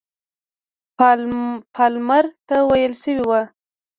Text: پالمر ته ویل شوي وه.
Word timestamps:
پالمر 1.75 2.25
ته 2.47 2.55
ویل 2.69 2.93
شوي 3.01 3.23
وه. 3.29 3.41